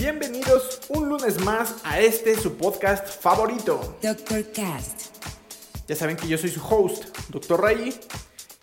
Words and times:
Bienvenidos 0.00 0.80
un 0.88 1.10
lunes 1.10 1.44
más 1.44 1.74
a 1.84 2.00
este 2.00 2.34
su 2.34 2.56
podcast 2.56 3.06
favorito. 3.06 3.98
Dr. 4.00 4.50
Cast. 4.50 5.14
Ya 5.86 5.94
saben 5.94 6.16
que 6.16 6.26
yo 6.26 6.38
soy 6.38 6.48
su 6.48 6.66
host, 6.66 7.14
Dr. 7.28 7.60
Ray, 7.60 8.00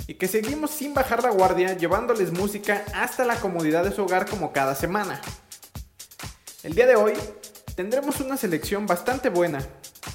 y 0.07 0.15
que 0.15 0.27
seguimos 0.27 0.71
sin 0.71 0.95
bajar 0.95 1.21
la 1.21 1.29
guardia 1.29 1.77
llevándoles 1.77 2.31
música 2.31 2.83
hasta 2.95 3.23
la 3.23 3.39
comodidad 3.39 3.83
de 3.83 3.91
su 3.91 4.01
hogar 4.01 4.27
como 4.27 4.51
cada 4.51 4.73
semana. 4.73 5.21
El 6.63 6.73
día 6.73 6.87
de 6.87 6.95
hoy 6.95 7.13
tendremos 7.75 8.19
una 8.19 8.35
selección 8.35 8.87
bastante 8.87 9.29
buena, 9.29 9.59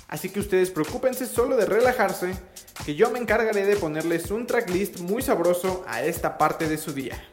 así 0.09 0.29
que 0.29 0.41
ustedes 0.41 0.73
preocúpense 0.73 1.27
solo 1.27 1.55
de 1.55 1.67
relajarse, 1.67 2.33
que 2.85 2.97
yo 2.97 3.13
me 3.13 3.21
encargaré 3.21 3.65
de 3.65 3.77
ponerles 3.77 4.33
un 4.33 4.49
tracklist 4.49 4.99
muy 4.99 5.23
sabroso 5.23 5.85
a 5.87 6.03
esta 6.03 6.37
parte 6.37 6.69
de 6.69 6.79
su 6.79 6.93
día. 6.93 7.32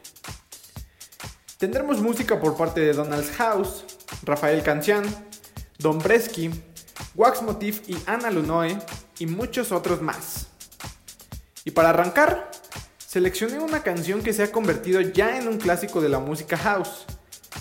Tendremos 1.60 2.00
música 2.00 2.40
por 2.40 2.56
parte 2.56 2.80
de 2.80 2.94
Donald's 2.94 3.32
House, 3.32 3.84
Rafael 4.22 4.62
Cancian, 4.62 5.04
Don 5.76 5.98
Bresky, 5.98 6.50
Wax 7.14 7.42
Motif 7.42 7.82
y 7.86 7.98
Ana 8.06 8.30
Lunoe 8.30 8.78
y 9.18 9.26
muchos 9.26 9.70
otros 9.70 10.00
más. 10.00 10.46
Y 11.66 11.72
para 11.72 11.90
arrancar, 11.90 12.50
seleccioné 12.96 13.58
una 13.58 13.82
canción 13.82 14.22
que 14.22 14.32
se 14.32 14.42
ha 14.42 14.50
convertido 14.50 15.02
ya 15.02 15.36
en 15.36 15.48
un 15.48 15.58
clásico 15.58 16.00
de 16.00 16.08
la 16.08 16.18
música 16.18 16.56
house 16.56 17.04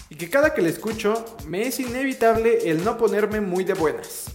y 0.07 0.15
que 0.15 0.29
cada 0.29 0.53
que 0.53 0.61
la 0.61 0.69
escucho 0.69 1.25
me 1.45 1.67
es 1.67 1.81
inevitable 1.81 2.69
el 2.71 2.85
no 2.85 2.97
ponerme 2.97 3.41
muy 3.41 3.65
de 3.65 3.73
buenas. 3.73 4.27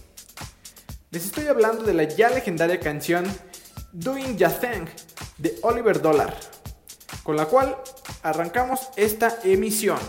Les 1.09 1.25
estoy 1.25 1.47
hablando 1.47 1.81
de 1.81 1.95
la 1.95 2.03
ya 2.03 2.29
legendaria 2.29 2.79
canción 2.79 3.25
Doing 3.93 4.37
Ya 4.37 4.59
Thing 4.59 4.85
de 5.39 5.57
Oliver 5.63 6.03
Dollar, 6.03 6.37
con 7.23 7.35
la 7.35 7.47
cual 7.47 7.75
arrancamos 8.25 8.89
esta 8.95 9.37
emisión. 9.43 9.99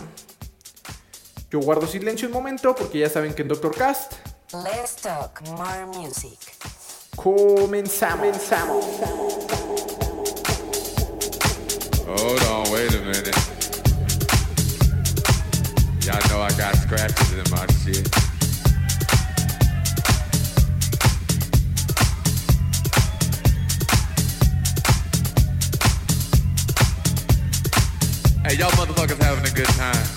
Yo 1.51 1.59
guardo 1.59 1.85
silencio 1.85 2.27
un 2.27 2.33
momento 2.33 2.75
porque 2.75 2.99
ya 2.99 3.09
saben 3.09 3.33
que 3.33 3.43
en 3.43 3.47
Doctor 3.47 3.73
Cast 3.75 4.13
Let's 4.51 4.95
talk 4.95 5.41
more 5.51 5.85
music. 5.85 6.39
comenzamos. 7.15 8.35
comenzamos. 8.35 8.85
Hold 12.07 12.43
on, 12.43 12.71
wait 12.71 12.91
a 12.91 13.01
minute. 13.05 13.37
Y'all 16.05 16.21
know 16.29 16.41
I 16.41 16.49
got 16.57 16.75
scratches 16.77 17.33
in 17.33 17.51
my 17.51 17.67
shit. 17.83 18.26
Hey, 28.47 28.55
y'all 28.55 28.71
motherfuckers 28.71 29.21
having 29.21 29.43
a 29.43 29.53
good 29.53 29.65
time. 29.75 30.16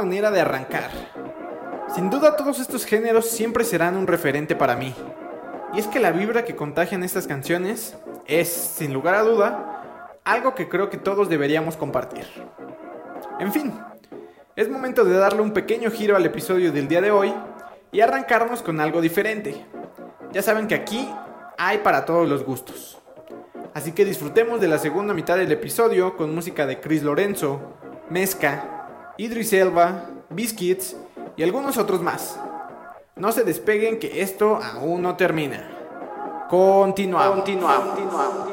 Manera 0.00 0.30
de 0.30 0.40
arrancar. 0.40 0.90
Sin 1.94 2.08
duda 2.08 2.34
todos 2.34 2.58
estos 2.58 2.86
géneros 2.86 3.28
siempre 3.28 3.64
serán 3.64 3.98
un 3.98 4.06
referente 4.06 4.56
para 4.56 4.74
mí. 4.74 4.94
Y 5.74 5.78
es 5.78 5.86
que 5.88 6.00
la 6.00 6.10
vibra 6.10 6.42
que 6.42 6.56
contagian 6.56 7.04
estas 7.04 7.26
canciones 7.26 7.98
es, 8.26 8.48
sin 8.48 8.94
lugar 8.94 9.14
a 9.14 9.22
duda, 9.22 10.16
algo 10.24 10.54
que 10.54 10.70
creo 10.70 10.88
que 10.88 10.96
todos 10.96 11.28
deberíamos 11.28 11.76
compartir. 11.76 12.24
En 13.40 13.52
fin, 13.52 13.78
es 14.56 14.70
momento 14.70 15.04
de 15.04 15.18
darle 15.18 15.42
un 15.42 15.52
pequeño 15.52 15.90
giro 15.90 16.16
al 16.16 16.24
episodio 16.24 16.72
del 16.72 16.88
día 16.88 17.02
de 17.02 17.10
hoy 17.10 17.34
y 17.92 18.00
arrancarnos 18.00 18.62
con 18.62 18.80
algo 18.80 19.02
diferente. 19.02 19.66
Ya 20.32 20.40
saben 20.40 20.66
que 20.66 20.76
aquí 20.76 21.12
hay 21.58 21.78
para 21.78 22.06
todos 22.06 22.26
los 22.26 22.42
gustos. 22.42 22.98
Así 23.74 23.92
que 23.92 24.06
disfrutemos 24.06 24.62
de 24.62 24.68
la 24.68 24.78
segunda 24.78 25.12
mitad 25.12 25.36
del 25.36 25.52
episodio 25.52 26.16
con 26.16 26.34
música 26.34 26.64
de 26.64 26.80
Chris 26.80 27.02
Lorenzo, 27.02 27.60
Mezca, 28.08 28.79
Idris 29.16 29.52
Elba, 29.52 30.06
Biscuits 30.30 30.96
y 31.36 31.42
algunos 31.42 31.76
otros 31.78 32.00
más. 32.00 32.38
No 33.16 33.32
se 33.32 33.44
despeguen 33.44 33.98
que 33.98 34.22
esto 34.22 34.58
aún 34.62 35.02
no 35.02 35.16
termina. 35.16 35.68
Continuamos. 36.48 37.36
Continuamos. 37.36 38.49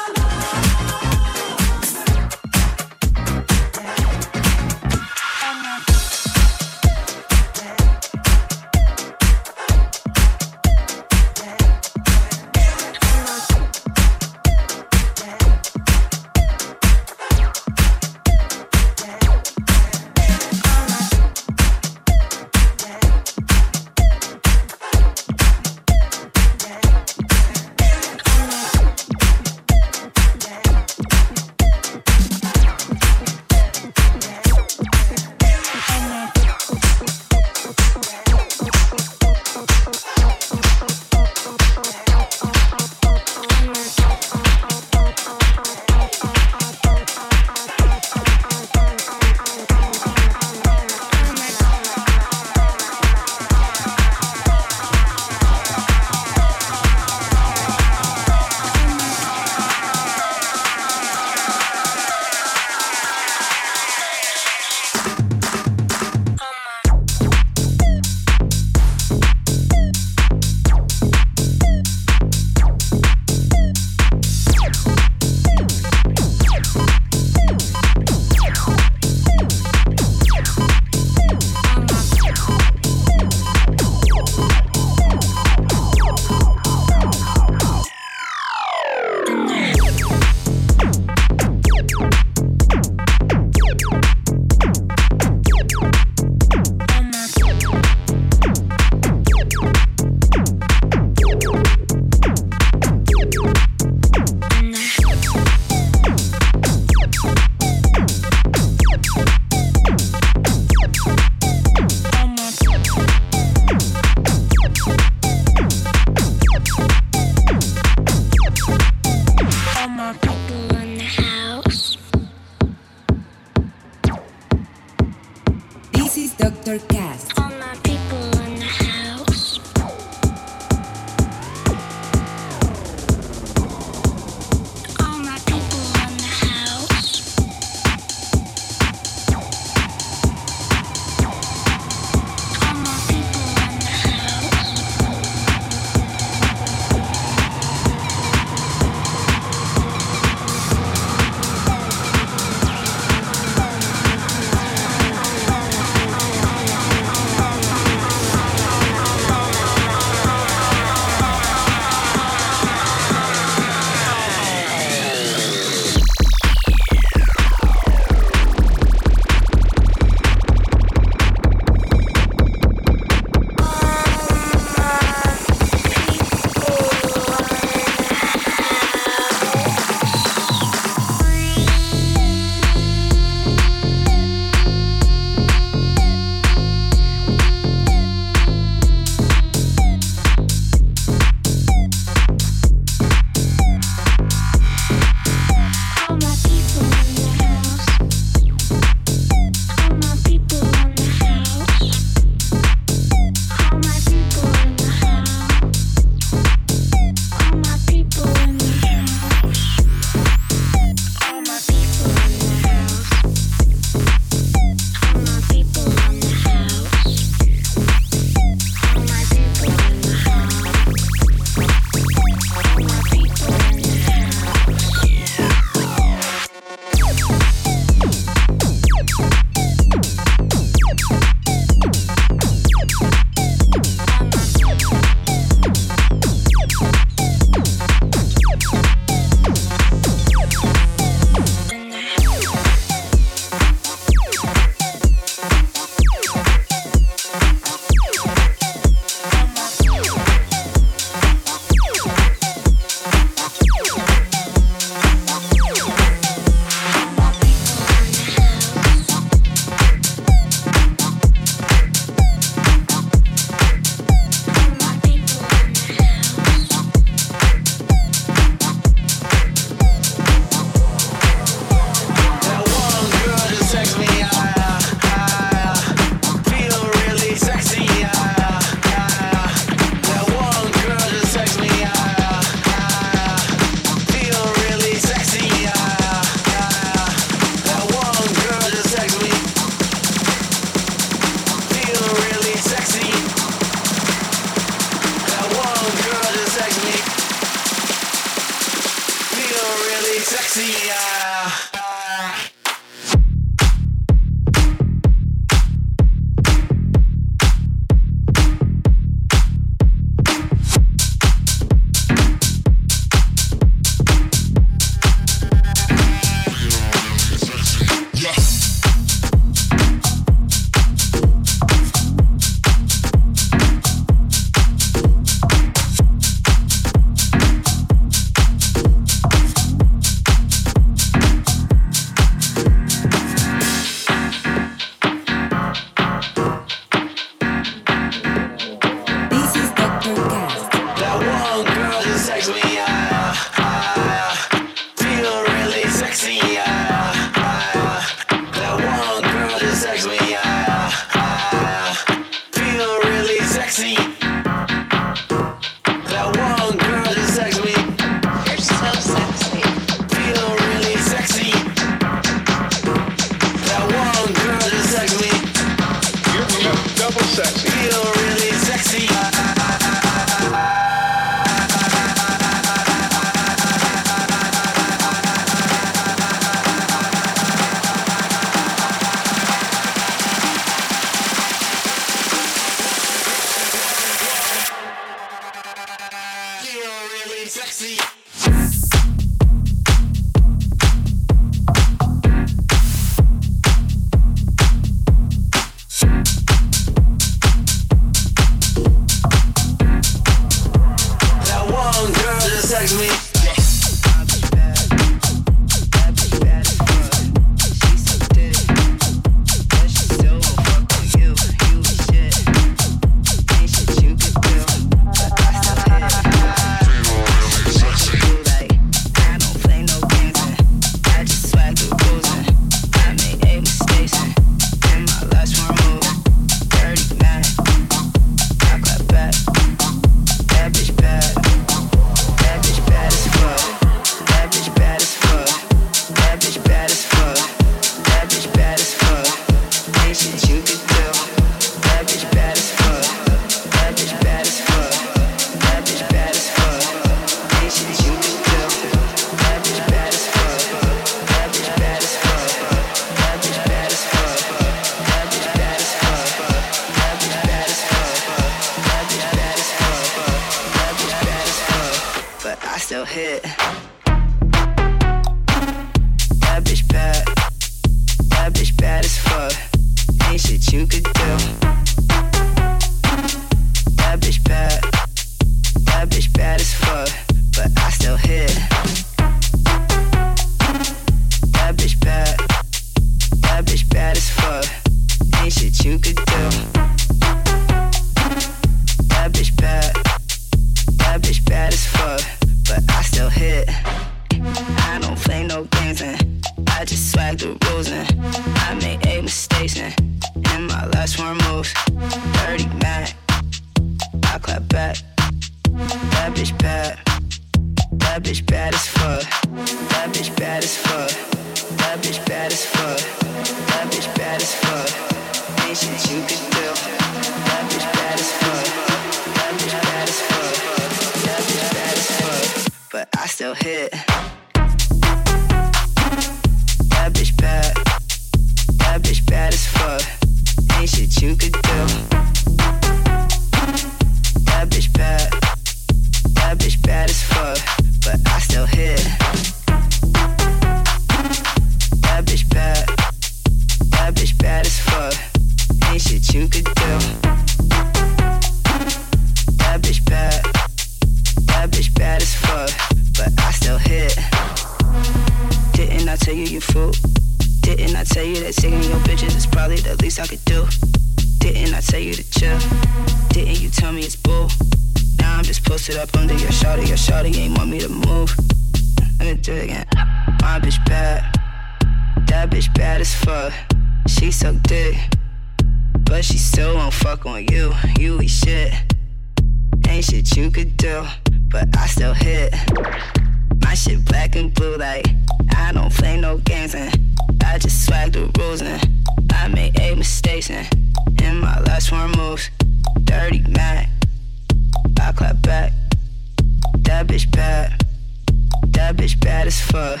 bad 599.46 599.52
as 599.52 599.60
fuck. 599.60 600.00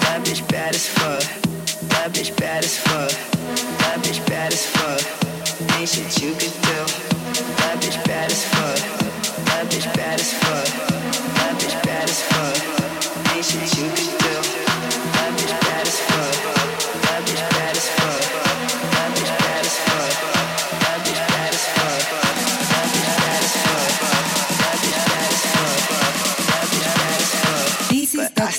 That 0.00 0.20
bitch 0.26 0.48
bad 0.50 0.74
as 0.74 0.86
fuck. 0.86 1.22
That 1.88 2.12
bitch 2.12 2.36
bad 2.36 2.64
as 2.64 2.76
fuck. 2.76 3.10
That 3.78 3.98
bitch 4.04 4.26
bad 4.26 4.52
as 4.52 4.66
fuck. 4.66 5.00
Ain't 5.78 5.88
shit 5.88 6.22
you 6.22 6.32
could 6.32 6.52
do. 6.52 6.78
That 7.60 7.80
bitch 7.80 8.04
bad 8.04 8.30
as 8.30 8.44
fuck. 8.44 8.78
That 9.46 9.66
bitch 9.70 9.96
bad 9.96 10.20
as 10.20 10.32
fuck. 10.34 10.66
That 11.34 11.54
bitch 11.58 11.82
bad 11.82 12.10
as 12.10 12.20
fuck. 12.24 13.34
Ain't 13.34 13.44
shit 13.46 13.78
you 13.78 13.88
could 13.88 14.18
do. 14.18 14.23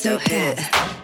so 0.06 0.20
hit. 0.20 0.94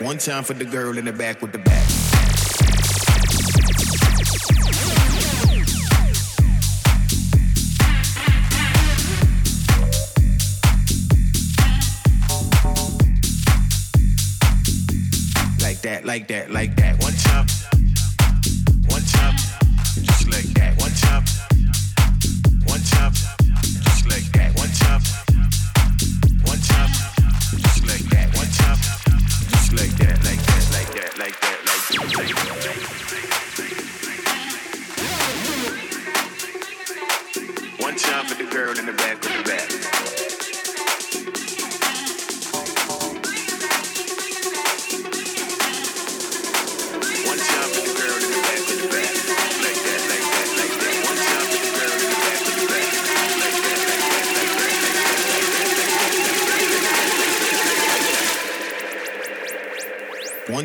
One 0.00 0.16
time 0.16 0.44
for 0.44 0.54
the 0.54 0.64
girl 0.64 0.96
in 0.96 1.04
the 1.04 1.12
back 1.12 1.42
with 1.42 1.52
the 1.52 1.58
back. 1.58 1.86
Like 15.60 15.82
that, 15.82 16.06
like 16.06 16.28
that, 16.28 16.50
like 16.50 16.76
that. 16.76 17.02
One 17.02 17.12
time. 17.12 17.59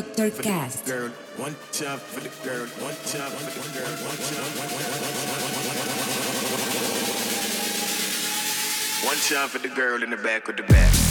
Dr. 0.00 0.30
Cast. 0.42 0.86
Girl, 0.86 1.10
one 1.36 1.54
time 1.72 1.98
for 1.98 2.20
the 2.20 2.30
girl, 2.42 2.66
one 2.80 2.94
time 3.04 3.30
for 3.30 3.44
the 3.44 3.68
girl, 3.76 3.92
one 4.00 4.16
time, 4.16 4.48
one, 4.56 4.70
one, 4.70 4.80
one, 4.80 4.96
one, 4.96 5.20
one, 5.20 5.44
one, 5.44 5.44
one, 5.44 5.52
one, 5.60 5.76
one. 5.76 6.60
One. 9.04 9.10
One 9.10 9.18
back. 10.62 11.09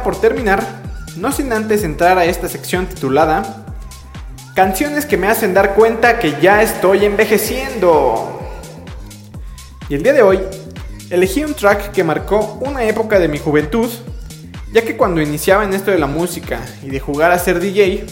Por 0.00 0.18
terminar, 0.18 0.64
no 1.16 1.32
sin 1.32 1.52
antes 1.52 1.84
entrar 1.84 2.16
a 2.16 2.24
esta 2.24 2.48
sección 2.48 2.86
titulada 2.86 3.66
Canciones 4.54 5.06
que 5.06 5.16
me 5.16 5.28
hacen 5.28 5.54
dar 5.54 5.74
cuenta 5.74 6.18
que 6.18 6.38
ya 6.40 6.62
estoy 6.62 7.06
envejeciendo. 7.06 8.38
Y 9.88 9.94
el 9.94 10.02
día 10.02 10.12
de 10.12 10.22
hoy 10.22 10.40
elegí 11.08 11.42
un 11.42 11.54
track 11.54 11.90
que 11.92 12.04
marcó 12.04 12.58
una 12.60 12.84
época 12.84 13.18
de 13.18 13.28
mi 13.28 13.38
juventud, 13.38 13.90
ya 14.72 14.82
que 14.82 14.96
cuando 14.96 15.22
iniciaba 15.22 15.64
en 15.64 15.72
esto 15.72 15.90
de 15.90 15.98
la 15.98 16.06
música 16.06 16.60
y 16.82 16.90
de 16.90 17.00
jugar 17.00 17.32
a 17.32 17.38
ser 17.38 17.60
DJ, 17.60 18.04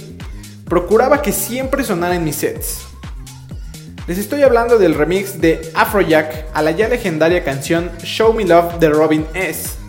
procuraba 0.65 1.21
que 1.21 1.33
siempre 1.33 1.85
sonara 1.85 2.15
en 2.15 2.25
mis 2.25 2.37
sets. 2.37 2.87
Les 4.07 4.17
estoy 4.17 4.43
hablando 4.43 4.79
del 4.79 4.95
remix 4.95 5.43
de 5.43 5.71
Afrojack 5.75 6.47
a 6.55 6.63
la 6.63 6.71
ya 6.71 6.89
legendaria 6.89 7.45
canción 7.45 7.91
Show 8.03 8.33
Me 8.33 8.45
Love 8.45 8.79
de 8.79 8.89
Robin 8.89 9.27
S. 9.35 9.80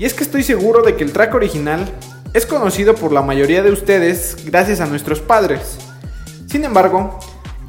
Y 0.00 0.06
es 0.06 0.14
que 0.14 0.24
estoy 0.24 0.42
seguro 0.42 0.80
de 0.80 0.96
que 0.96 1.04
el 1.04 1.12
track 1.12 1.34
original 1.34 1.86
es 2.32 2.46
conocido 2.46 2.94
por 2.94 3.12
la 3.12 3.20
mayoría 3.20 3.62
de 3.62 3.70
ustedes 3.70 4.34
gracias 4.46 4.80
a 4.80 4.86
nuestros 4.86 5.20
padres. 5.20 5.76
Sin 6.46 6.64
embargo, 6.64 7.18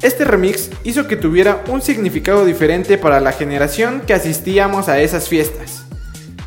este 0.00 0.24
remix 0.24 0.70
hizo 0.82 1.06
que 1.06 1.16
tuviera 1.16 1.62
un 1.68 1.82
significado 1.82 2.46
diferente 2.46 2.96
para 2.96 3.20
la 3.20 3.32
generación 3.32 4.00
que 4.06 4.14
asistíamos 4.14 4.88
a 4.88 4.98
esas 4.98 5.28
fiestas, 5.28 5.84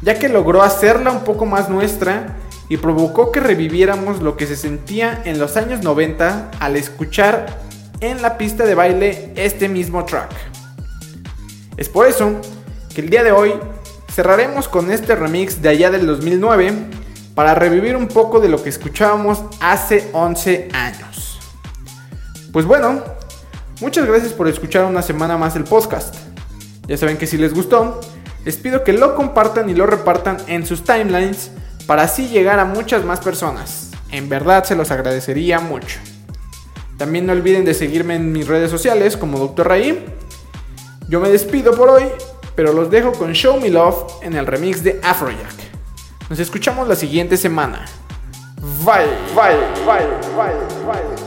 ya 0.02 0.18
que 0.18 0.28
logró 0.28 0.64
hacerla 0.64 1.12
un 1.12 1.24
poco 1.24 1.46
más 1.46 1.70
nuestra 1.70 2.36
y 2.68 2.78
provocó 2.78 3.32
que 3.32 3.40
reviviéramos 3.40 4.24
lo 4.24 4.38
que 4.38 4.48
se 4.48 4.56
sentía 4.56 5.22
en 5.24 5.38
los 5.38 5.56
años 5.56 5.84
90 5.84 6.50
al 6.60 6.78
escuchar 6.78 7.60
en 8.00 8.24
la 8.24 8.40
pista 8.40 8.66
de 8.66 8.74
baile 8.74 9.34
este 9.36 9.70
mismo 9.70 10.04
track. 10.04 10.32
Es 11.78 11.90
por 11.90 12.08
eso 12.08 12.42
que 12.96 13.02
el 13.02 13.12
día 13.12 13.24
de 13.24 13.32
hoy 13.32 13.54
cerraremos 14.16 14.70
con 14.70 14.91
este 14.91 15.13
remix 15.13 15.61
de 15.61 15.68
allá 15.68 15.91
del 15.91 16.07
2009 16.07 16.74
para 17.36 17.53
revivir 17.53 17.97
un 17.97 18.07
poco 18.07 18.39
de 18.39 18.47
lo 18.47 18.63
que 18.63 18.70
escuchábamos 18.70 19.43
hace 19.59 20.09
11 20.13 20.70
años. 20.72 21.38
Pues 22.53 22.66
bueno, 22.66 23.03
muchas 23.82 24.05
gracias 24.05 24.32
por 24.32 24.47
escuchar 24.47 24.86
una 24.86 25.01
semana 25.01 25.38
más 25.38 25.57
el 25.57 25.66
podcast. 25.66 26.16
Ya 26.88 26.95
saben 26.95 27.18
que 27.18 27.28
si 27.28 27.38
les 27.38 27.53
gustó, 27.53 27.99
les 28.45 28.55
pido 28.55 28.86
que 28.86 28.93
lo 28.93 29.16
compartan 29.16 29.70
y 29.70 29.74
lo 29.74 29.86
repartan 29.86 30.38
en 30.47 30.66
sus 30.66 30.86
timelines 30.86 31.51
para 31.86 32.03
así 32.03 32.30
llegar 32.30 32.59
a 32.59 32.66
muchas 32.66 33.03
más 33.03 33.20
personas. 33.20 33.91
En 34.11 34.30
verdad 34.30 34.63
se 34.63 34.78
los 34.78 34.91
agradecería 34.91 35.59
mucho. 35.59 35.99
También 36.97 37.26
no 37.26 37.34
olviden 37.34 37.66
de 37.66 37.74
seguirme 37.74 38.16
en 38.16 38.32
mis 38.32 38.47
redes 38.47 38.72
sociales 38.72 39.18
como 39.18 39.39
Dr. 39.39 39.68
Raí. 39.68 40.05
Yo 41.09 41.20
me 41.20 41.28
despido 41.28 41.76
por 41.76 41.89
hoy 41.89 42.05
pero 42.56 42.74
los 42.74 42.89
dejo 42.89 43.12
con 43.12 43.34
Show 43.34 43.60
Me 43.60 43.70
Love 43.70 44.24
en 44.24 44.36
el 44.36 44.45
remix 44.45 44.84
de 44.84 44.99
Afrojack. 45.03 45.53
Nos 46.30 46.39
escuchamos 46.39 46.88
la 46.88 46.95
siguiente 46.95 47.38
semana. 47.38 47.86
Bye, 48.84 49.06
bye, 49.36 49.58
bye, 49.86 50.08
bye, 50.36 50.56
bye. 50.86 51.24